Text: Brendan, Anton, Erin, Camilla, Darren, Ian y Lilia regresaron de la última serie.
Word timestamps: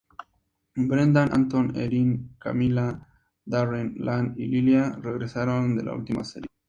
Brendan, 0.73 1.31
Anton, 1.31 1.75
Erin, 1.75 2.35
Camilla, 2.39 3.07
Darren, 3.45 3.93
Ian 4.03 4.33
y 4.35 4.47
Lilia 4.47 4.93
regresaron 4.99 5.75
de 5.77 5.83
la 5.83 5.93
última 5.93 6.23
serie. 6.23 6.47